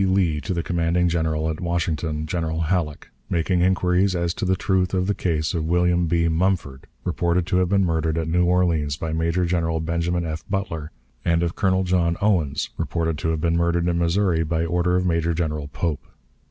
Lee 0.03 0.41
to 0.41 0.55
the 0.55 0.63
commanding 0.63 1.09
General 1.09 1.47
at 1.47 1.61
Washington, 1.61 2.25
General 2.25 2.61
Halleck, 2.61 3.11
making 3.29 3.61
inquiries 3.61 4.15
as 4.15 4.33
to 4.33 4.45
the 4.45 4.55
truth 4.55 4.95
of 4.95 5.05
the 5.05 5.13
case 5.13 5.53
of 5.53 5.65
William 5.67 6.07
B. 6.07 6.27
Mumford, 6.27 6.87
reported 7.03 7.45
to 7.45 7.57
have 7.57 7.69
been 7.69 7.85
murdered 7.85 8.17
at 8.17 8.27
New 8.27 8.45
Orleans 8.45 8.97
by 8.97 9.13
Major 9.13 9.45
General 9.45 9.79
Benjamin 9.79 10.25
F. 10.25 10.43
Butler, 10.49 10.89
and 11.23 11.43
of 11.43 11.53
Colonel 11.55 11.83
John 11.83 12.17
Owens, 12.19 12.71
reported 12.79 13.19
to 13.19 13.27
have 13.29 13.41
been 13.41 13.55
murdered 13.55 13.87
in 13.87 13.99
Missouri 13.99 14.43
by 14.43 14.65
order 14.65 14.95
of 14.95 15.05
Major 15.05 15.35
General 15.35 15.67
Pope. 15.67 16.03